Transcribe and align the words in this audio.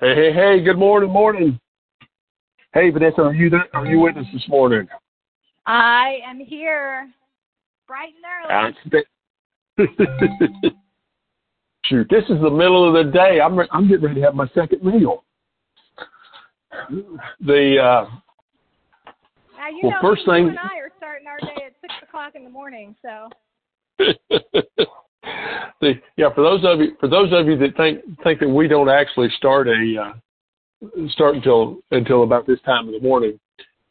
Hey, 0.00 0.14
hey, 0.14 0.32
hey, 0.32 0.64
good 0.64 0.78
morning, 0.78 1.10
morning. 1.10 1.60
Hey, 2.72 2.88
Vanessa, 2.88 3.20
are 3.20 3.34
you 3.34 3.50
there? 3.50 3.66
Are 3.74 3.84
you 3.84 4.00
with 4.00 4.16
us 4.16 4.24
this 4.32 4.48
morning? 4.48 4.88
I 5.66 6.20
am 6.26 6.38
here 6.38 7.10
bright 7.86 8.14
and 8.48 8.72
early. 9.76 9.92
Shoot, 11.84 12.06
this 12.08 12.24
is 12.30 12.40
the 12.40 12.50
middle 12.50 12.88
of 12.88 13.04
the 13.04 13.12
day. 13.12 13.42
I'm, 13.44 13.58
re- 13.58 13.68
I'm 13.72 13.88
getting 13.88 14.04
ready 14.04 14.20
to 14.22 14.26
have 14.26 14.34
my 14.34 14.48
second 14.54 14.82
meal. 14.82 15.22
The, 17.42 17.76
uh, 17.78 18.08
now, 19.58 19.68
you 19.68 19.80
well, 19.82 19.90
know, 19.90 19.98
first 20.00 20.22
you 20.26 20.32
thing, 20.32 20.48
and 20.48 20.58
I 20.58 20.78
are 20.78 20.92
starting 20.96 21.26
our 21.26 21.40
day 21.40 21.62
at 21.66 21.74
6 21.82 21.94
o'clock 22.08 22.36
in 22.36 22.44
the 22.44 22.48
morning, 22.48 22.96
so. 23.02 23.28
yeah, 26.16 26.32
for 26.34 26.42
those 26.42 26.64
of 26.64 26.80
you, 26.80 26.96
for 27.00 27.08
those 27.08 27.32
of 27.32 27.46
you 27.46 27.56
that 27.58 27.76
think, 27.76 28.00
think 28.22 28.40
that 28.40 28.48
we 28.48 28.68
don't 28.68 28.88
actually 28.88 29.28
start 29.36 29.68
a, 29.68 29.96
uh, 30.00 31.08
start 31.08 31.36
until 31.36 31.78
until 31.90 32.22
about 32.22 32.46
this 32.46 32.60
time 32.64 32.86
of 32.88 32.94
the 32.94 33.00
morning. 33.00 33.38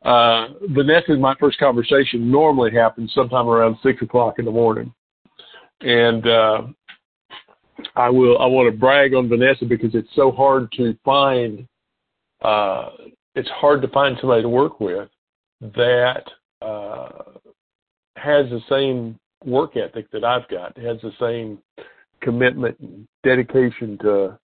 Uh, 0.04 0.48
Vanessa 0.70 1.12
and 1.12 1.22
my 1.22 1.36
first 1.40 1.60
conversation 1.60 2.32
normally 2.32 2.72
happens 2.72 3.12
sometime 3.14 3.48
around 3.48 3.76
six 3.84 4.02
o'clock 4.02 4.36
in 4.40 4.46
the 4.46 4.52
morning, 4.52 4.94
and 5.82 6.28
uh, 6.28 6.62
I 7.96 8.10
will 8.10 8.38
I 8.40 8.46
want 8.46 8.72
to 8.72 8.78
brag 8.78 9.14
on 9.14 9.28
Vanessa 9.28 9.66
because 9.66 9.96
it's 9.96 10.10
so 10.16 10.32
hard 10.32 10.72
to 10.74 10.96
find. 11.04 11.68
Uh, 12.42 12.90
it's 13.36 13.50
hard 13.50 13.82
to 13.82 13.88
find 13.90 14.18
somebody 14.20 14.42
to 14.42 14.50
work 14.50 14.80
with 14.80 15.10
that 15.62 16.24
uh, 16.62 17.10
has 18.16 18.50
the 18.50 18.62
same 18.70 19.20
work 19.46 19.78
ethic 19.78 20.12
that 20.12 20.24
I've 20.24 20.48
got, 20.50 20.78
has 20.78 20.98
the 21.02 21.12
same 21.20 21.60
commitment 22.22 22.78
and 22.80 23.08
dedication 23.24 23.98
to 24.00 24.38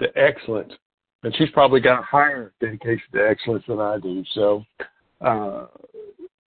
to 0.00 0.08
excellence 0.16 0.72
and 1.24 1.34
she's 1.36 1.50
probably 1.50 1.80
got 1.80 2.00
a 2.00 2.02
higher 2.02 2.52
dedication 2.60 3.04
to 3.14 3.26
excellence 3.26 3.64
than 3.66 3.80
I 3.80 3.98
do. 3.98 4.22
So, 4.34 4.62
uh, 5.22 5.66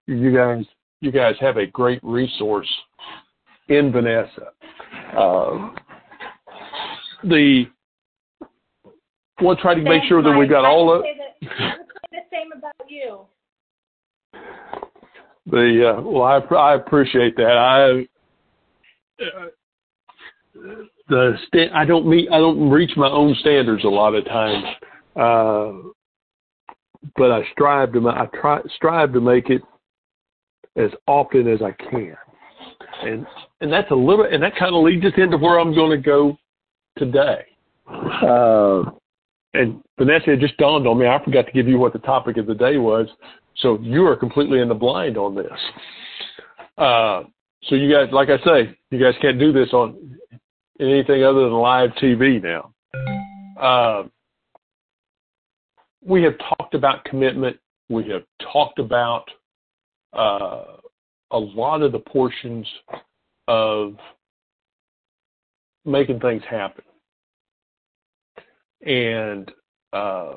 you 0.07 0.35
guys, 0.35 0.65
you 1.01 1.13
guys 1.13 1.37
have 1.41 1.57
a 1.57 1.67
great 1.67 2.01
resource 2.03 2.69
in 3.69 3.93
Vanessa. 3.93 4.49
Uh, 5.17 5.71
the 7.23 7.67
we'll 9.41 9.57
try 9.57 9.75
to 9.75 9.81
make 9.81 10.03
sure 10.09 10.23
that 10.23 10.37
we 10.37 10.47
got 10.49 10.65
all 10.65 10.93
of. 10.93 11.03
I 11.03 11.07
say 11.07 11.49
the 12.11 12.19
same 12.33 12.51
about 12.53 12.75
you. 12.89 13.21
The 15.47 15.97
uh, 15.97 16.01
well, 16.01 16.23
I 16.23 16.39
I 16.55 16.75
appreciate 16.75 17.37
that. 17.37 17.57
I. 17.57 18.07
Uh, 19.23 19.47
the 21.09 21.35
sta- 21.47 21.73
I 21.75 21.85
don't 21.85 22.07
meet 22.07 22.31
I 22.31 22.39
don't 22.39 22.71
reach 22.71 22.93
my 22.97 23.09
own 23.09 23.35
standards 23.41 23.85
a 23.85 23.89
lot 23.89 24.15
of 24.15 24.25
times, 24.25 24.65
uh, 25.17 26.73
but 27.17 27.31
I 27.31 27.43
strive 27.53 27.93
to 27.93 28.09
I 28.09 28.27
try 28.41 28.61
strive 28.77 29.13
to 29.13 29.21
make 29.21 29.51
it 29.51 29.63
as 30.77 30.91
often 31.07 31.47
as 31.47 31.61
I 31.61 31.73
can, 31.73 32.17
and 33.03 33.27
and 33.61 33.73
that's 33.73 33.91
a 33.91 33.95
little 33.95 34.25
and 34.25 34.43
that 34.43 34.57
kind 34.57 34.75
of 34.75 34.83
leads 34.83 35.05
us 35.05 35.13
into 35.17 35.37
where 35.37 35.59
I'm 35.59 35.75
going 35.75 35.91
to 35.91 35.99
go 36.03 36.37
today. 36.97 37.45
Uh, 37.87 38.85
and 39.53 39.83
Vanessa, 39.99 40.33
it 40.33 40.41
just 40.41 40.57
dawned 40.57 40.87
on 40.87 40.99
me 40.99 41.07
I 41.07 41.23
forgot 41.23 41.47
to 41.47 41.53
give 41.53 41.69
you 41.69 41.79
what 41.79 41.93
the 41.93 41.99
topic 42.01 42.39
of 42.39 42.47
the 42.47 42.55
day 42.55 42.79
was, 42.79 43.09
so 43.57 43.79
you 43.81 44.07
are 44.07 44.17
completely 44.17 44.61
in 44.61 44.69
the 44.69 44.75
blind 44.75 45.17
on 45.17 45.35
this. 45.35 45.61
Uh, 46.77 47.23
so 47.65 47.75
you 47.75 47.93
guys, 47.93 48.09
like 48.13 48.29
I 48.29 48.39
say, 48.45 48.77
you 48.91 48.99
guys 48.99 49.15
can't 49.23 49.39
do 49.39 49.53
this 49.53 49.73
on 49.73 50.19
anything 50.81 51.25
other 51.25 51.45
than 51.45 51.53
live 51.53 51.91
TV 52.03 52.43
now. 52.43 52.73
Uh, 53.61 54.09
we 56.05 56.23
have 56.23 56.35
talked 56.39 56.75
about 56.75 57.05
commitment. 57.05 57.57
We 57.89 58.09
have 58.09 58.23
talked 58.53 58.79
about 58.79 59.25
uh, 60.13 60.65
a 61.31 61.39
lot 61.39 61.83
of 61.83 61.93
the 61.93 62.01
portions 62.01 62.67
of 63.49 63.97
making 65.85 66.21
things 66.21 66.43
happen. 66.49 66.85
And 68.87 69.51
uh, 69.93 70.35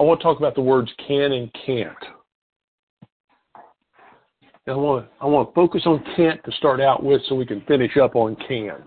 I 0.00 0.02
want 0.02 0.18
to 0.18 0.24
talk 0.24 0.38
about 0.38 0.54
the 0.54 0.62
words 0.62 0.90
can 1.06 1.32
and 1.32 1.50
can't. 1.66 1.94
I 4.66 4.72
want 4.74 5.04
to 5.04 5.10
I 5.20 5.26
want 5.26 5.48
to 5.48 5.54
focus 5.54 5.82
on 5.84 6.02
can't 6.16 6.42
to 6.44 6.52
start 6.52 6.80
out 6.80 7.02
with, 7.02 7.20
so 7.28 7.34
we 7.34 7.44
can 7.44 7.60
finish 7.62 7.96
up 7.98 8.16
on 8.16 8.36
can. 8.48 8.82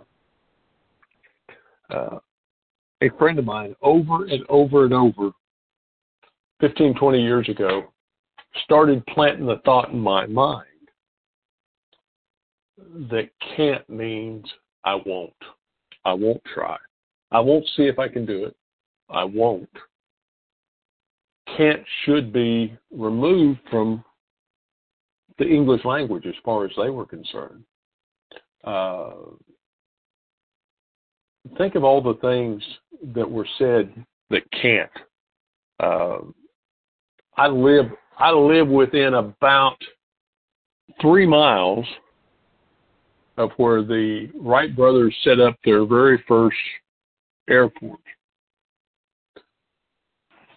Uh, 1.89 2.17
a 3.01 3.09
friend 3.19 3.37
of 3.37 3.45
mine, 3.45 3.75
over 3.81 4.25
and 4.25 4.43
over 4.49 4.85
and 4.85 4.93
over, 4.93 5.31
15, 6.61 6.95
20 6.95 7.21
years 7.21 7.47
ago, 7.49 7.83
started 8.63 9.05
planting 9.07 9.45
the 9.45 9.61
thought 9.65 9.89
in 9.89 9.99
my 9.99 10.25
mind 10.25 10.65
that 13.11 13.29
can't 13.55 13.87
means 13.89 14.45
I 14.83 14.95
won't. 15.05 15.33
I 16.05 16.13
won't 16.13 16.41
try. 16.53 16.77
I 17.31 17.39
won't 17.39 17.65
see 17.75 17.83
if 17.83 17.99
I 17.99 18.07
can 18.07 18.25
do 18.25 18.45
it. 18.45 18.55
I 19.09 19.25
won't. 19.25 19.69
Can't 21.57 21.83
should 22.05 22.33
be 22.33 22.77
removed 22.91 23.59
from 23.69 24.03
the 25.37 25.45
English 25.45 25.83
language 25.85 26.25
as 26.25 26.35
far 26.43 26.65
as 26.65 26.71
they 26.77 26.89
were 26.89 27.05
concerned. 27.05 27.63
Uh, 28.63 29.11
think 31.57 31.75
of 31.75 31.83
all 31.83 32.01
the 32.01 32.15
things 32.15 32.63
that 33.13 33.29
were 33.29 33.47
said 33.57 33.93
that 34.29 34.43
can't. 34.51 34.89
Uh, 35.79 36.19
I 37.35 37.47
live 37.47 37.87
I 38.17 38.31
live 38.31 38.67
within 38.67 39.15
about 39.15 39.77
three 41.01 41.25
miles 41.25 41.85
of 43.37 43.49
where 43.57 43.81
the 43.83 44.29
Wright 44.35 44.73
brothers 44.75 45.15
set 45.23 45.39
up 45.39 45.55
their 45.65 45.85
very 45.85 46.23
first 46.27 46.55
airport. 47.49 47.99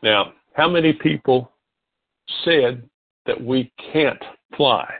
Now, 0.02 0.34
how 0.56 0.66
many 0.66 0.94
people 0.94 1.52
said 2.44 2.82
that 3.26 3.38
we 3.38 3.70
can't 3.92 4.22
fly. 4.56 4.90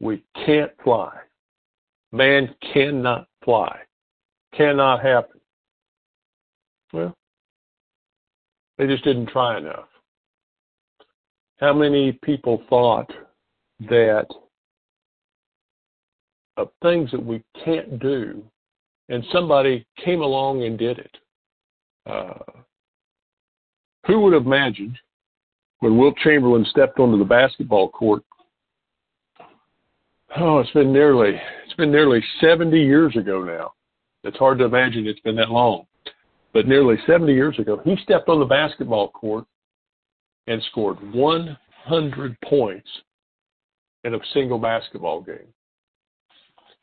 We 0.00 0.22
can't 0.44 0.70
fly. 0.84 1.16
Man 2.12 2.54
cannot 2.74 3.26
fly. 3.42 3.78
Cannot 4.54 5.02
happen. 5.02 5.40
Well, 6.92 7.16
they 8.76 8.86
just 8.86 9.02
didn't 9.02 9.30
try 9.30 9.56
enough. 9.56 9.88
How 11.58 11.72
many 11.72 12.12
people 12.22 12.62
thought 12.68 13.10
that 13.88 14.26
of 16.58 16.68
things 16.82 17.10
that 17.12 17.24
we 17.24 17.42
can't 17.64 17.98
do, 17.98 18.42
and 19.08 19.24
somebody 19.32 19.86
came 20.04 20.20
along 20.20 20.64
and 20.64 20.78
did 20.78 20.98
it? 20.98 21.16
Uh, 22.04 22.34
who 24.06 24.20
would 24.20 24.32
have 24.32 24.46
imagined 24.46 24.98
when 25.80 25.98
Wilt 25.98 26.16
Chamberlain 26.18 26.66
stepped 26.70 26.98
onto 26.98 27.18
the 27.18 27.24
basketball 27.24 27.88
court. 27.90 28.22
Oh, 30.38 30.58
it's 30.58 30.70
been 30.72 30.92
nearly 30.92 31.40
it's 31.64 31.74
been 31.74 31.92
nearly 31.92 32.22
70 32.40 32.78
years 32.78 33.16
ago 33.16 33.42
now. 33.42 33.72
It's 34.24 34.36
hard 34.38 34.58
to 34.58 34.64
imagine 34.64 35.06
it's 35.06 35.20
been 35.20 35.36
that 35.36 35.50
long. 35.50 35.86
But 36.52 36.66
nearly 36.66 36.96
70 37.06 37.32
years 37.32 37.58
ago, 37.58 37.80
he 37.84 37.96
stepped 38.02 38.28
on 38.28 38.40
the 38.40 38.46
basketball 38.46 39.10
court 39.10 39.44
and 40.46 40.62
scored 40.70 40.96
100 41.12 42.36
points 42.42 42.88
in 44.04 44.14
a 44.14 44.18
single 44.32 44.58
basketball 44.58 45.20
game. 45.20 45.52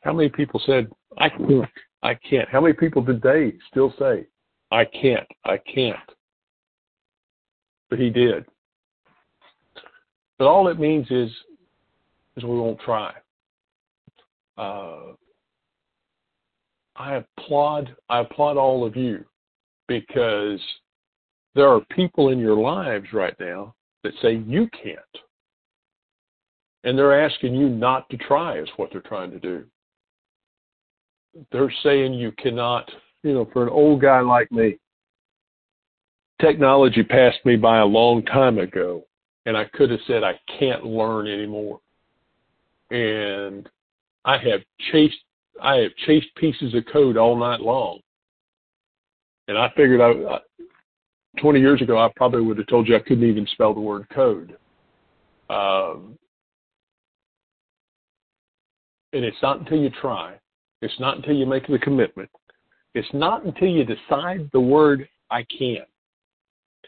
How 0.02 0.12
many 0.12 0.28
people 0.28 0.60
said, 0.64 0.88
I 1.18 1.28
can't, 1.28 1.68
I 2.02 2.14
can't? 2.14 2.48
How 2.48 2.60
many 2.60 2.74
people 2.74 3.04
today 3.04 3.54
still 3.70 3.92
say, 3.98 4.26
I 4.70 4.84
can't, 4.84 5.26
I 5.44 5.58
can't? 5.58 5.98
But 7.94 8.02
he 8.02 8.10
did. 8.10 8.44
But 10.36 10.48
all 10.48 10.66
it 10.66 10.80
means 10.80 11.06
is 11.12 11.30
is 12.36 12.42
we 12.42 12.58
won't 12.58 12.80
try. 12.80 13.12
Uh, 14.58 15.12
I 16.96 17.22
applaud 17.38 17.94
I 18.08 18.18
applaud 18.18 18.56
all 18.56 18.84
of 18.84 18.96
you 18.96 19.24
because 19.86 20.58
there 21.54 21.68
are 21.68 21.82
people 21.92 22.30
in 22.30 22.40
your 22.40 22.56
lives 22.56 23.06
right 23.12 23.36
now 23.38 23.76
that 24.02 24.12
say 24.20 24.42
you 24.44 24.68
can't. 24.70 24.98
And 26.82 26.98
they're 26.98 27.24
asking 27.24 27.54
you 27.54 27.68
not 27.68 28.10
to 28.10 28.16
try 28.16 28.58
is 28.58 28.68
what 28.74 28.90
they're 28.90 29.02
trying 29.02 29.30
to 29.30 29.38
do. 29.38 29.62
They're 31.52 31.72
saying 31.84 32.14
you 32.14 32.32
cannot, 32.38 32.90
you 33.22 33.34
know, 33.34 33.48
for 33.52 33.62
an 33.62 33.68
old 33.68 34.02
guy 34.02 34.18
like 34.18 34.50
me, 34.50 34.78
technology 36.40 37.02
passed 37.02 37.44
me 37.44 37.56
by 37.56 37.78
a 37.78 37.84
long 37.84 38.24
time 38.24 38.58
ago 38.58 39.04
and 39.46 39.56
I 39.56 39.64
could 39.74 39.90
have 39.90 40.00
said 40.06 40.24
I 40.24 40.38
can't 40.58 40.84
learn 40.84 41.26
anymore. 41.26 41.80
And 42.90 43.68
I 44.24 44.38
have 44.38 44.60
chased 44.90 45.16
I 45.62 45.76
have 45.76 45.94
chased 46.06 46.34
pieces 46.36 46.74
of 46.74 46.84
code 46.92 47.16
all 47.16 47.36
night 47.36 47.60
long. 47.60 48.00
And 49.46 49.56
I 49.56 49.68
figured 49.76 50.00
I, 50.00 50.34
I 50.34 50.38
20 51.40 51.60
years 51.60 51.82
ago, 51.82 51.98
I 51.98 52.10
probably 52.16 52.40
would 52.40 52.58
have 52.58 52.66
told 52.66 52.88
you 52.88 52.96
I 52.96 53.00
couldn't 53.00 53.28
even 53.28 53.46
spell 53.52 53.74
the 53.74 53.80
word 53.80 54.06
code. 54.12 54.56
Um, 55.50 56.18
and 59.12 59.24
it's 59.24 59.36
not 59.42 59.60
until 59.60 59.78
you 59.78 59.90
try, 59.90 60.34
it's 60.80 60.98
not 60.98 61.16
until 61.16 61.34
you 61.34 61.46
make 61.46 61.66
the 61.66 61.78
commitment, 61.78 62.30
it's 62.94 63.12
not 63.12 63.44
until 63.44 63.68
you 63.68 63.84
decide 63.84 64.48
the 64.52 64.60
word 64.60 65.08
I 65.30 65.44
can. 65.56 65.84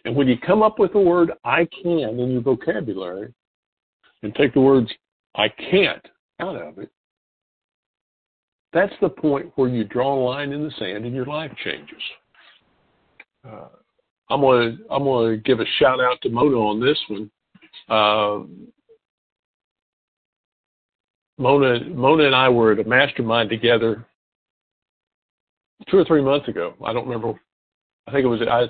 And 0.06 0.14
when 0.14 0.28
you 0.28 0.38
come 0.38 0.62
up 0.62 0.78
with 0.78 0.92
the 0.92 1.00
word 1.00 1.32
I 1.44 1.66
can 1.82 2.20
in 2.20 2.30
your 2.30 2.40
vocabulary 2.40 3.34
and 4.22 4.32
take 4.36 4.54
the 4.54 4.60
words 4.60 4.88
I 5.34 5.48
can't 5.48 6.06
out 6.38 6.54
of 6.54 6.78
it, 6.78 6.90
that's 8.72 8.92
the 9.00 9.08
point 9.08 9.50
where 9.56 9.68
you 9.68 9.82
draw 9.82 10.14
a 10.14 10.22
line 10.24 10.52
in 10.52 10.62
the 10.62 10.70
sand 10.78 11.04
and 11.04 11.14
your 11.14 11.26
life 11.26 11.50
changes. 11.64 12.00
Uh, 13.44 13.66
I'm 14.30 14.42
gonna 14.42 14.76
I'm 14.90 15.02
gonna 15.02 15.38
give 15.38 15.58
a 15.58 15.64
shout 15.80 15.98
out 15.98 16.20
to 16.22 16.28
Mona 16.28 16.56
on 16.56 16.80
this 16.80 16.98
one. 17.08 17.30
Uh, 17.88 18.46
Mona 21.36 21.84
Mona 21.88 22.26
and 22.26 22.34
I 22.34 22.48
were 22.48 22.72
at 22.72 22.78
a 22.78 22.88
mastermind 22.88 23.50
together 23.50 24.06
two 25.90 25.98
or 25.98 26.04
three 26.04 26.22
months 26.22 26.46
ago. 26.46 26.74
I 26.84 26.92
don't 26.92 27.08
remember. 27.08 27.40
I 28.06 28.12
think 28.12 28.24
it 28.24 28.28
was 28.28 28.40
I 28.42 28.66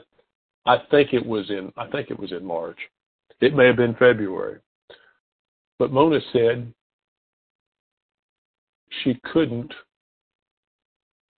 I 0.66 0.78
think 0.90 1.14
it 1.14 1.24
was 1.24 1.48
in 1.50 1.72
I 1.76 1.86
think 1.88 2.10
it 2.10 2.18
was 2.18 2.32
in 2.32 2.44
March. 2.44 2.78
It 3.40 3.54
may 3.54 3.66
have 3.66 3.76
been 3.76 3.94
February. 3.94 4.58
But 5.78 5.92
Mona 5.92 6.20
said 6.32 6.72
she 9.02 9.20
couldn't 9.32 9.72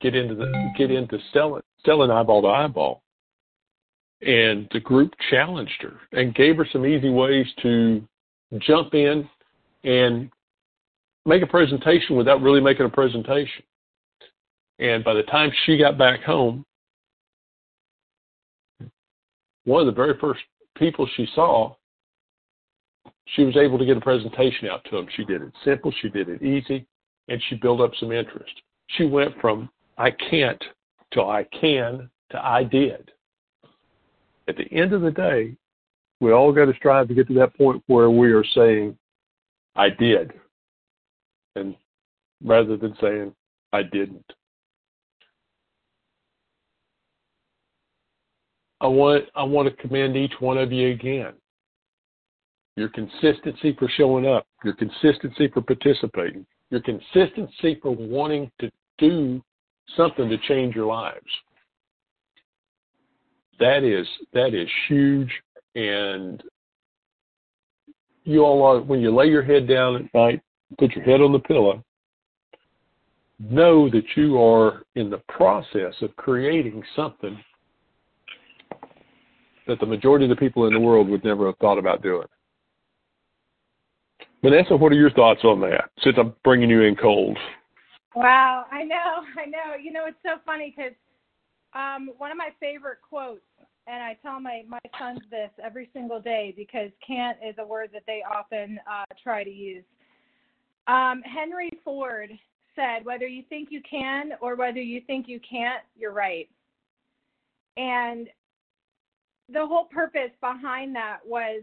get 0.01 0.15
into 0.15 0.35
the 0.35 0.71
get 0.77 0.91
into 0.91 1.19
selling 1.33 1.63
selling 1.85 2.11
eyeball 2.11 2.43
to 2.43 2.49
eyeball. 2.49 3.03
And 4.21 4.69
the 4.73 4.81
group 4.81 5.13
challenged 5.31 5.81
her 5.83 5.95
and 6.13 6.35
gave 6.35 6.57
her 6.57 6.67
some 6.73 6.85
easy 6.87 7.11
ways 7.11 7.47
to 7.63 8.03
jump 8.59 8.95
in 8.95 9.29
and 9.85 10.31
make 11.25 11.43
a 11.43 11.47
presentation 11.47 12.17
without 12.17 12.43
really 12.43 12.61
making 12.61 12.87
a 12.87 12.91
presentation. 12.91 13.63
And 14.81 15.05
by 15.05 15.15
the 15.15 15.23
time 15.25 15.53
she 15.67 15.77
got 15.77 15.99
back 15.99 16.23
home, 16.23 16.65
one 19.69 19.81
of 19.81 19.87
the 19.87 19.93
very 19.93 20.19
first 20.19 20.41
people 20.77 21.09
she 21.17 21.29
saw, 21.35 21.75
she 23.27 23.45
was 23.45 23.57
able 23.57 23.79
to 23.79 23.85
get 23.85 23.97
a 23.97 24.01
presentation 24.01 24.69
out 24.69 24.83
to 24.85 24.97
them. 24.97 25.07
She 25.15 25.25
did 25.25 25.43
it 25.43 25.53
simple, 25.65 25.93
she 26.01 26.09
did 26.09 26.29
it 26.29 26.43
easy, 26.43 26.87
and 27.29 27.43
she 27.49 27.57
built 27.57 27.81
up 27.81 27.93
some 28.01 28.11
interest. 28.11 28.53
She 28.89 29.05
went 29.05 29.39
from 29.41 29.69
I 29.99 30.11
can't 30.11 30.63
to 31.13 31.23
I 31.23 31.45
can 31.61 32.09
to 32.31 32.39
I 32.45 32.65
did. 32.65 33.11
At 34.49 34.57
the 34.57 34.73
end 34.73 34.95
of 34.95 35.03
the 35.03 35.11
day, 35.11 35.55
we 36.21 36.33
all 36.33 36.53
got 36.53 36.65
to 36.65 36.75
strive 36.75 37.09
to 37.09 37.15
get 37.15 37.29
to 37.29 37.35
that 37.35 37.57
point 37.57 37.83
where 37.87 38.11
we 38.11 38.33
are 38.33 38.45
saying, 38.55 38.97
I 39.77 39.91
did 39.91 40.33
and 41.59 41.77
rather 42.43 42.77
than 42.77 42.97
saying 43.01 43.35
I 43.73 43.83
didn't. 43.83 44.25
I 48.81 48.87
want 48.87 49.25
I 49.35 49.43
want 49.43 49.69
to 49.69 49.83
commend 49.83 50.17
each 50.17 50.35
one 50.41 50.59
of 50.59 50.73
you 50.73 50.91
again. 50.91 51.33
Your 52.77 52.89
consistency 52.91 53.75
for 53.77 53.89
showing 53.97 54.27
up, 54.27 54.47
your 54.65 54.75
consistency 54.75 55.49
for 55.53 55.63
participating, 55.63 56.47
your 56.71 56.81
consistency 56.81 57.79
for 57.83 57.91
wanting 57.91 58.51
to 58.61 58.71
do 58.99 59.43
something 59.97 60.29
to 60.29 60.39
change 60.47 60.77
your 60.77 60.87
lives. 60.87 61.27
That 63.59 63.83
is 63.83 64.07
that 64.33 64.55
is 64.55 64.69
huge 64.89 65.33
and 65.75 66.43
you 68.23 68.45
all 68.45 68.63
are 68.63 68.81
when 68.81 69.01
you 69.01 69.15
lay 69.15 69.27
your 69.27 69.43
head 69.43 69.67
down 69.67 69.97
at 69.97 70.15
night 70.15 70.43
put 70.77 70.95
your 70.95 71.05
head 71.05 71.21
on 71.21 71.33
the 71.33 71.39
pillow, 71.39 71.83
know 73.39 73.89
that 73.89 74.05
you 74.17 74.41
are 74.41 74.83
in 74.97 75.11
the 75.11 75.23
process 75.29 75.95
of 76.03 76.15
creating 76.17 76.83
something 76.95 77.39
that 79.69 79.79
the 79.79 79.87
majority 79.87 80.25
of 80.25 80.31
the 80.31 80.37
people 80.37 80.67
in 80.67 80.73
the 80.73 80.81
world 80.81 81.09
would 81.09 81.25
never 81.25 81.47
have 81.47 81.57
thought 81.59 81.79
about 81.79 82.03
doing. 82.03 82.27
Vanessa, 84.43 84.77
what 84.77 84.91
are 84.93 84.97
your 84.97 85.11
thoughts 85.11 85.41
on 85.45 85.61
that? 85.61 85.91
Since 86.03 86.17
I'm 86.19 86.35
bringing 86.43 86.71
you 86.71 86.83
in 86.83 86.97
cold. 86.97 87.37
Wow, 88.15 88.65
I 88.73 88.83
know, 88.85 89.23
I 89.37 89.47
know. 89.47 89.77
You 89.81 89.93
know, 89.93 90.07
it's 90.07 90.19
so 90.25 90.41
funny 90.45 90.75
because 90.75 90.95
um, 91.75 92.11
one 92.19 92.31
of 92.31 92.37
my 92.37 92.51
favorite 92.59 92.99
quotes, 93.07 93.43
and 93.87 94.03
I 94.03 94.17
tell 94.23 94.41
my 94.41 94.63
my 94.67 94.79
sons 94.99 95.21
this 95.31 95.51
every 95.63 95.91
single 95.93 96.21
day 96.21 96.55
because 96.57 96.91
can't 97.07 97.39
is 97.47 97.55
a 97.59 97.67
word 97.67 97.91
that 97.93 98.03
they 98.07 98.23
often 98.29 98.79
uh, 98.91 99.05
try 99.23 99.45
to 99.45 99.51
use. 99.51 99.85
Um, 100.87 101.23
Henry 101.23 101.71
Ford 101.85 102.31
said, 102.75 103.05
whether 103.05 103.27
you 103.27 103.43
think 103.49 103.69
you 103.71 103.83
can 103.89 104.33
or 104.41 104.57
whether 104.57 104.81
you 104.81 105.03
think 105.07 105.29
you 105.29 105.41
can't, 105.41 105.83
you're 105.97 106.13
right. 106.13 106.49
And 107.77 108.29
the 109.53 109.65
whole 109.67 109.85
purpose 109.85 110.31
behind 110.41 110.95
that 110.95 111.19
was 111.25 111.63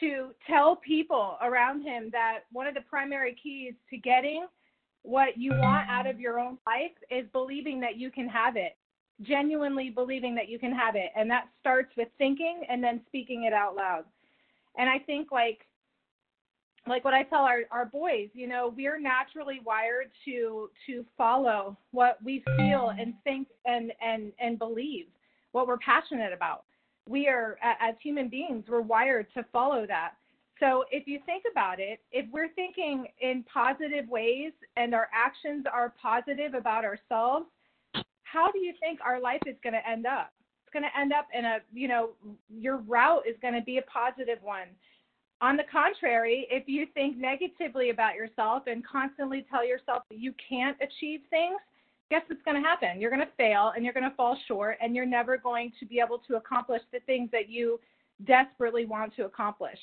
to 0.00 0.30
tell 0.46 0.76
people 0.76 1.38
around 1.42 1.82
him 1.82 2.10
that 2.12 2.40
one 2.52 2.66
of 2.66 2.74
the 2.74 2.82
primary 2.82 3.36
keys 3.42 3.74
to 3.90 3.96
getting 3.96 4.46
what 5.02 5.38
you 5.38 5.52
want 5.52 5.88
out 5.88 6.06
of 6.06 6.20
your 6.20 6.38
own 6.38 6.58
life 6.66 6.92
is 7.10 7.24
believing 7.32 7.80
that 7.80 7.96
you 7.96 8.10
can 8.10 8.28
have 8.28 8.56
it, 8.56 8.76
genuinely 9.22 9.88
believing 9.88 10.34
that 10.34 10.48
you 10.48 10.58
can 10.58 10.72
have 10.72 10.96
it. 10.96 11.10
And 11.16 11.30
that 11.30 11.48
starts 11.60 11.96
with 11.96 12.08
thinking 12.18 12.64
and 12.68 12.82
then 12.82 13.00
speaking 13.06 13.44
it 13.44 13.52
out 13.52 13.76
loud. 13.76 14.04
And 14.76 14.90
I 14.90 14.98
think, 14.98 15.32
like, 15.32 15.60
like 16.86 17.04
what 17.04 17.14
I 17.14 17.22
tell 17.22 17.40
our, 17.40 17.60
our 17.70 17.86
boys, 17.86 18.28
you 18.34 18.46
know, 18.46 18.74
we're 18.76 19.00
naturally 19.00 19.60
wired 19.64 20.10
to 20.24 20.70
to 20.86 21.04
follow 21.16 21.76
what 21.92 22.18
we 22.24 22.44
feel 22.56 22.92
and 22.98 23.14
think 23.24 23.48
and 23.64 23.92
and 24.02 24.32
and 24.38 24.58
believe, 24.58 25.06
what 25.52 25.66
we're 25.66 25.78
passionate 25.78 26.32
about. 26.32 26.64
We 27.08 27.28
are 27.28 27.56
as 27.62 27.94
human 28.02 28.28
beings, 28.28 28.64
we're 28.68 28.80
wired 28.80 29.26
to 29.34 29.44
follow 29.52 29.86
that. 29.86 30.12
So 30.58 30.84
if 30.90 31.06
you 31.06 31.20
think 31.26 31.44
about 31.50 31.80
it, 31.80 32.00
if 32.12 32.26
we're 32.32 32.48
thinking 32.54 33.06
in 33.20 33.44
positive 33.52 34.08
ways 34.08 34.52
and 34.76 34.94
our 34.94 35.08
actions 35.14 35.66
are 35.70 35.94
positive 36.00 36.54
about 36.54 36.84
ourselves, 36.84 37.46
how 38.22 38.50
do 38.50 38.58
you 38.58 38.72
think 38.80 39.00
our 39.04 39.20
life 39.20 39.42
is 39.46 39.56
going 39.62 39.74
to 39.74 39.88
end 39.88 40.06
up? 40.06 40.32
It's 40.64 40.72
going 40.72 40.82
to 40.82 40.98
end 40.98 41.12
up 41.12 41.28
in 41.36 41.44
a, 41.44 41.58
you 41.72 41.88
know, 41.88 42.10
your 42.48 42.78
route 42.78 43.22
is 43.28 43.36
going 43.42 43.54
to 43.54 43.60
be 43.60 43.78
a 43.78 43.82
positive 43.82 44.38
one 44.42 44.68
on 45.40 45.56
the 45.56 45.64
contrary, 45.70 46.46
if 46.50 46.64
you 46.66 46.86
think 46.94 47.18
negatively 47.18 47.90
about 47.90 48.14
yourself 48.14 48.64
and 48.66 48.86
constantly 48.86 49.46
tell 49.50 49.66
yourself 49.66 50.02
that 50.10 50.18
you 50.18 50.32
can't 50.48 50.76
achieve 50.80 51.20
things, 51.28 51.58
guess 52.10 52.22
what's 52.28 52.42
going 52.42 52.60
to 52.60 52.66
happen? 52.66 53.00
You're 53.00 53.10
going 53.10 53.24
to 53.24 53.32
fail 53.36 53.72
and 53.74 53.84
you're 53.84 53.94
going 53.94 54.08
to 54.08 54.16
fall 54.16 54.38
short 54.46 54.78
and 54.80 54.94
you're 54.94 55.06
never 55.06 55.36
going 55.36 55.72
to 55.80 55.86
be 55.86 56.00
able 56.04 56.18
to 56.28 56.36
accomplish 56.36 56.82
the 56.92 57.00
things 57.00 57.30
that 57.32 57.48
you 57.48 57.80
desperately 58.24 58.86
want 58.86 59.14
to 59.16 59.24
accomplish. 59.24 59.78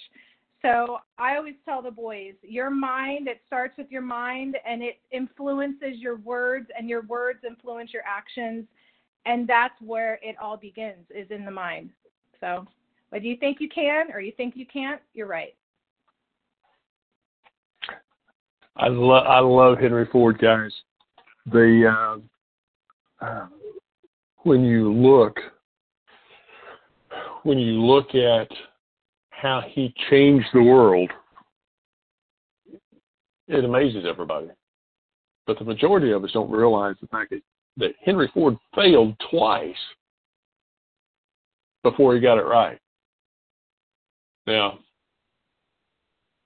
So 0.62 1.00
I 1.18 1.36
always 1.36 1.56
tell 1.66 1.82
the 1.82 1.92
boys, 1.92 2.36
your 2.42 2.70
mind, 2.70 3.28
it 3.28 3.42
starts 3.46 3.78
with 3.78 3.92
your 3.92 4.02
mind 4.02 4.58
and 4.66 4.82
it 4.82 5.00
influences 5.12 5.98
your 5.98 6.16
words 6.18 6.68
and 6.78 6.88
your 6.88 7.02
words 7.02 7.40
influence 7.46 7.92
your 7.92 8.04
actions. 8.08 8.66
And 9.26 9.48
that's 9.48 9.76
where 9.82 10.20
it 10.22 10.36
all 10.42 10.56
begins 10.56 11.06
is 11.14 11.28
in 11.32 11.44
the 11.44 11.52
mind. 11.52 11.90
So 12.40 12.66
whether 13.10 13.26
you 13.26 13.36
think 13.38 13.58
you 13.60 13.68
can 13.68 14.12
or 14.14 14.22
you 14.22 14.32
think 14.38 14.56
you 14.56 14.66
can't, 14.66 15.02
you're 15.14 15.28
right. 15.28 15.54
I 18.76 18.88
love 18.88 19.28
I 19.28 19.40
love 19.40 19.78
Henry 19.78 20.08
Ford, 20.12 20.40
guys. 20.40 20.72
The 21.52 22.20
uh, 23.22 23.48
when 24.44 24.64
you 24.64 24.92
look 24.94 25.38
when 27.44 27.58
you 27.58 27.84
look 27.84 28.16
at 28.16 28.48
how 29.30 29.62
he 29.68 29.94
changed 30.10 30.48
the 30.54 30.64
world, 30.64 31.12
it 33.48 33.66
amazes 33.66 34.06
everybody. 34.08 34.48
But 35.46 35.60
the 35.60 35.66
majority 35.66 36.12
of 36.12 36.24
us 36.24 36.32
don't 36.32 36.50
realize 36.50 36.96
the 37.02 37.08
fact 37.08 37.32
that, 37.32 37.42
that 37.78 37.92
Henry 38.02 38.30
Ford 38.34 38.56
failed 38.74 39.16
twice 39.30 39.76
before 41.84 42.16
he 42.16 42.22
got 42.22 42.38
it 42.38 42.46
right. 42.46 42.80
Now, 44.48 44.80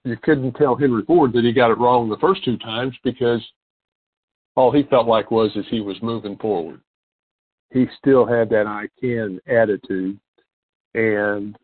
you 0.03 0.17
couldn't 0.23 0.53
tell 0.53 0.75
Henry 0.75 1.03
Ford 1.05 1.33
that 1.33 1.43
he 1.43 1.51
got 1.51 1.69
it 1.69 1.77
wrong 1.77 2.09
the 2.09 2.17
first 2.17 2.43
two 2.43 2.57
times 2.57 2.95
because 3.03 3.41
all 4.57 4.71
he 4.71 4.83
felt 4.83 5.07
like 5.07 5.29
was 5.29 5.51
as 5.55 5.65
he 5.69 5.79
was 5.79 6.01
moving 6.01 6.35
forward. 6.37 6.81
He 7.71 7.85
still 7.99 8.25
had 8.25 8.49
that 8.49 8.65
I 8.65 8.87
can 8.99 9.39
attitude. 9.47 10.19
And 10.95 11.55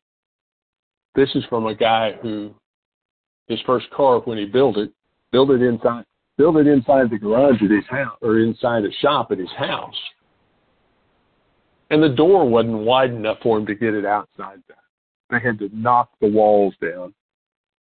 this 1.15 1.29
is 1.33 1.43
from 1.49 1.65
a 1.65 1.73
guy 1.73 2.13
who 2.21 2.53
his 3.47 3.59
first 3.65 3.89
car 3.89 4.19
when 4.19 4.37
he 4.37 4.45
built 4.45 4.77
it, 4.77 4.91
built 5.31 5.49
it 5.49 5.61
inside 5.61 6.05
built 6.37 6.55
it 6.55 6.67
inside 6.67 7.09
the 7.09 7.17
garage 7.17 7.61
at 7.61 7.69
his 7.69 7.85
house 7.89 8.17
or 8.21 8.39
inside 8.39 8.85
a 8.85 8.91
shop 9.01 9.31
at 9.31 9.37
his 9.37 9.51
house. 9.57 9.95
and 11.89 12.01
the 12.01 12.09
door 12.09 12.47
wasn't 12.49 12.73
wide 12.73 13.11
enough 13.11 13.37
for 13.43 13.57
him 13.57 13.67
to 13.67 13.75
get 13.75 13.93
it 13.93 14.05
outside 14.05 14.59
that. 14.67 14.77
They 15.29 15.39
had 15.39 15.59
to 15.59 15.69
knock 15.73 16.09
the 16.21 16.27
walls 16.27 16.73
down. 16.81 17.13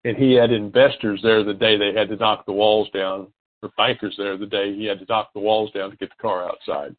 And 0.05 0.17
he 0.17 0.33
had 0.33 0.51
investors 0.51 1.21
there 1.23 1.45
the 1.45 1.55
day 1.55 1.77
they 1.77 1.93
had 1.93 2.09
to 2.09 2.17
knock 2.17 2.45
the 2.45 2.53
walls 2.53 2.89
down, 2.93 3.29
or 3.63 3.71
bankers 3.77 4.15
there 4.17 4.37
the 4.37 4.47
day 4.47 4.75
he 4.75 4.85
had 4.85 4.99
to 4.99 5.07
knock 5.09 5.33
the 5.35 5.41
walls 5.41 5.71
down 5.73 5.91
to 5.91 5.97
get 5.97 6.11
the 6.11 6.23
car 6.23 6.49
outside. 6.49 6.95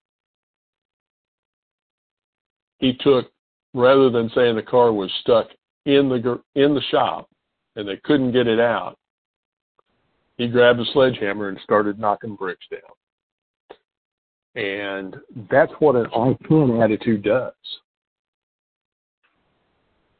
He 2.79 2.93
took, 3.01 3.31
rather 3.73 4.09
than 4.09 4.31
saying 4.35 4.55
the 4.55 4.61
car 4.61 4.91
was 4.91 5.11
stuck 5.21 5.47
in 5.85 6.09
the 6.09 6.41
in 6.55 6.73
the 6.73 6.81
shop 6.89 7.29
and 7.75 7.87
they 7.87 7.97
couldn't 8.03 8.31
get 8.31 8.47
it 8.47 8.59
out, 8.59 8.97
he 10.37 10.47
grabbed 10.47 10.79
a 10.79 10.85
sledgehammer 10.93 11.49
and 11.49 11.59
started 11.63 11.99
knocking 11.99 12.35
bricks 12.35 12.65
down. 12.71 12.81
And 14.55 15.15
that's 15.49 15.71
what 15.79 15.95
an 15.95 16.07
I 16.13 16.83
attitude 16.83 17.23
does. 17.23 17.53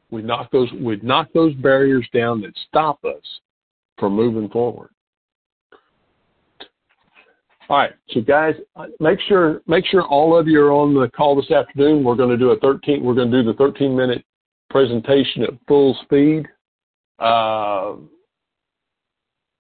We 0.09 0.21
knock 0.21 0.51
those 0.51 0.71
we 0.73 0.97
knock 0.97 1.29
those 1.33 1.53
barriers 1.55 2.07
down 2.13 2.41
that 2.41 2.53
stop 2.67 3.03
us 3.03 3.23
from 3.97 4.13
moving 4.13 4.49
forward. 4.49 4.89
All 7.71 7.77
right, 7.77 7.93
so 8.09 8.19
guys, 8.19 8.55
make 8.99 9.17
sure 9.29 9.61
make 9.65 9.85
sure 9.85 10.03
all 10.03 10.37
of 10.37 10.45
you 10.45 10.59
are 10.59 10.73
on 10.73 10.93
the 10.93 11.07
call 11.07 11.37
this 11.37 11.51
afternoon. 11.51 12.03
We're 12.03 12.15
going 12.17 12.29
to 12.29 12.35
do 12.35 12.49
a 12.49 12.59
13. 12.59 13.01
We're 13.01 13.13
going 13.13 13.31
to 13.31 13.43
do 13.43 13.49
the 13.49 13.57
13 13.57 13.95
minute 13.95 14.25
presentation 14.69 15.43
at 15.43 15.51
full 15.69 15.97
speed, 16.03 16.49
uh, 17.19 17.93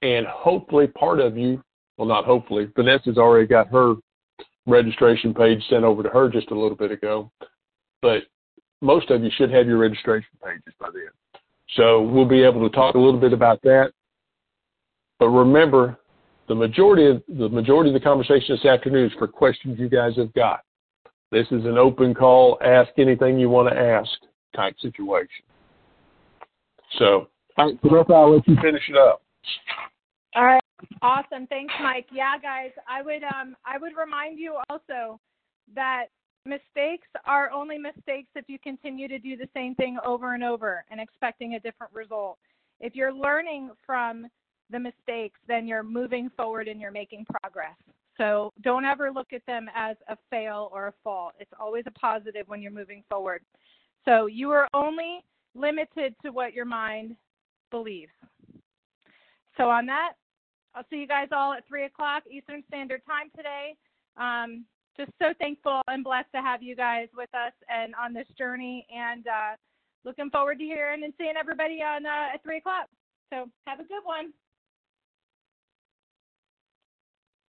and 0.01 0.27
hopefully 0.27 0.87
part 0.87 1.21
of 1.21 1.37
you, 1.37 1.63
well, 1.95 2.05
not 2.05 2.25
hopefully, 2.25 2.69
Vanessa's 2.75 3.17
already 3.17 3.47
got 3.47 3.69
her 3.69 3.95
registration 4.67 5.33
page 5.33 5.63
sent 5.69 5.85
over 5.85 6.03
to 6.03 6.09
her 6.09 6.27
just 6.27 6.51
a 6.51 6.53
little 6.53 6.75
bit 6.75 6.91
ago, 6.91 7.31
but 8.01 8.23
most 8.81 9.09
of 9.09 9.23
you 9.23 9.31
should 9.37 9.53
have 9.53 9.67
your 9.67 9.77
registration 9.77 10.31
pages 10.43 10.73
by 10.81 10.89
then. 10.93 11.41
So 11.77 12.01
we'll 12.01 12.27
be 12.27 12.43
able 12.43 12.69
to 12.69 12.75
talk 12.75 12.95
a 12.95 12.99
little 12.99 13.21
bit 13.21 13.31
about 13.31 13.61
that. 13.61 13.93
But 15.17 15.29
remember, 15.29 15.97
the 16.51 16.55
majority 16.55 17.05
of 17.05 17.23
the 17.29 17.47
majority 17.47 17.91
of 17.91 17.93
the 17.93 17.99
conversation 18.01 18.57
this 18.57 18.65
afternoon 18.65 19.05
is 19.05 19.13
for 19.17 19.25
questions 19.25 19.79
you 19.79 19.87
guys 19.87 20.17
have 20.17 20.33
got. 20.33 20.59
This 21.31 21.47
is 21.49 21.63
an 21.63 21.77
open 21.77 22.13
call, 22.13 22.57
ask 22.61 22.89
anything 22.97 23.39
you 23.39 23.49
want 23.49 23.69
to 23.69 23.79
ask 23.79 24.09
type 24.53 24.75
situation. 24.81 25.45
So, 26.99 27.29
all 27.57 27.67
right, 27.67 27.79
Vanessa, 27.81 28.11
I'll 28.11 28.35
let 28.35 28.45
you 28.49 28.57
finish 28.61 28.83
it 28.89 28.97
up. 28.97 29.21
All 30.35 30.43
right. 30.43 30.61
Awesome. 31.01 31.47
Thanks, 31.47 31.73
Mike. 31.81 32.07
Yeah, 32.11 32.37
guys, 32.41 32.71
I 32.85 33.01
would 33.01 33.23
um 33.23 33.55
I 33.65 33.77
would 33.77 33.93
remind 33.97 34.37
you 34.37 34.57
also 34.69 35.21
that 35.73 36.07
mistakes 36.45 37.07
are 37.25 37.49
only 37.49 37.77
mistakes 37.77 38.27
if 38.35 38.43
you 38.49 38.59
continue 38.59 39.07
to 39.07 39.19
do 39.19 39.37
the 39.37 39.47
same 39.53 39.73
thing 39.75 39.99
over 40.05 40.33
and 40.33 40.43
over 40.43 40.83
and 40.91 40.99
expecting 40.99 41.53
a 41.53 41.61
different 41.61 41.93
result. 41.93 42.37
If 42.81 42.93
you're 42.93 43.13
learning 43.13 43.69
from 43.85 44.27
the 44.71 44.79
mistakes, 44.79 45.39
then 45.47 45.67
you're 45.67 45.83
moving 45.83 46.29
forward 46.35 46.67
and 46.67 46.79
you're 46.79 46.91
making 46.91 47.25
progress. 47.25 47.75
So 48.17 48.51
don't 48.61 48.85
ever 48.85 49.11
look 49.11 49.33
at 49.33 49.45
them 49.45 49.67
as 49.75 49.95
a 50.07 50.17
fail 50.29 50.69
or 50.71 50.87
a 50.87 50.93
fault. 51.03 51.33
It's 51.39 51.51
always 51.59 51.83
a 51.87 51.91
positive 51.91 52.47
when 52.47 52.61
you're 52.61 52.71
moving 52.71 53.03
forward. 53.09 53.41
So 54.05 54.25
you 54.25 54.51
are 54.51 54.67
only 54.73 55.23
limited 55.55 56.15
to 56.23 56.31
what 56.31 56.53
your 56.53 56.65
mind 56.65 57.15
believes. 57.71 58.11
So 59.57 59.69
on 59.69 59.85
that, 59.87 60.13
I'll 60.75 60.85
see 60.89 60.97
you 60.97 61.07
guys 61.07 61.27
all 61.31 61.53
at 61.53 61.67
3 61.67 61.85
o'clock 61.85 62.23
Eastern 62.29 62.63
Standard 62.67 63.01
Time 63.05 63.29
today. 63.35 63.75
Um, 64.17 64.65
just 64.97 65.11
so 65.19 65.33
thankful 65.39 65.81
and 65.87 66.03
blessed 66.03 66.31
to 66.35 66.41
have 66.41 66.61
you 66.61 66.75
guys 66.75 67.07
with 67.15 67.33
us 67.33 67.53
and 67.69 67.93
on 67.95 68.13
this 68.13 68.27
journey 68.37 68.85
and 68.93 69.25
uh, 69.27 69.55
looking 70.03 70.29
forward 70.29 70.59
to 70.59 70.65
hearing 70.65 71.03
and 71.03 71.13
seeing 71.17 71.33
everybody 71.39 71.81
on 71.81 72.05
uh, 72.05 72.33
at 72.33 72.43
3 72.43 72.57
o'clock. 72.57 72.87
So 73.31 73.49
have 73.67 73.79
a 73.79 73.83
good 73.83 74.03
one. 74.03 74.33